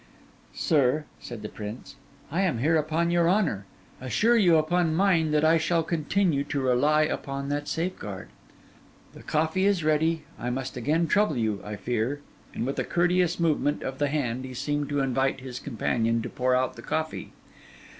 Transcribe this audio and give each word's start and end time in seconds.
'Sir,' 0.55 1.03
said 1.19 1.43
the 1.43 1.47
prince, 1.47 1.95
'I 2.31 2.41
am 2.41 2.57
here 2.57 2.75
upon 2.75 3.11
your 3.11 3.29
honour; 3.29 3.67
assure 3.99 4.35
you 4.35 4.55
upon 4.57 4.95
mine 4.95 5.29
that 5.29 5.45
I 5.45 5.59
shall 5.59 5.83
continue 5.83 6.43
to 6.45 6.59
rely 6.59 7.03
upon 7.03 7.49
that 7.49 7.67
safeguard. 7.67 8.29
The 9.13 9.21
coffee 9.21 9.67
is 9.67 9.83
ready; 9.83 10.23
I 10.39 10.49
must 10.49 10.75
again 10.75 11.05
trouble 11.05 11.37
you, 11.37 11.61
I 11.63 11.75
fear.' 11.75 12.21
And 12.51 12.65
with 12.65 12.79
a 12.79 12.83
courteous 12.83 13.39
movement 13.39 13.83
of 13.83 13.99
the 13.99 14.07
hand, 14.07 14.43
he 14.43 14.55
seemed 14.55 14.89
to 14.89 15.01
invite 15.01 15.41
his 15.41 15.59
companion 15.59 16.23
to 16.23 16.29
pour 16.29 16.55
out 16.55 16.75
the 16.77 16.81
coffee. 16.81 17.31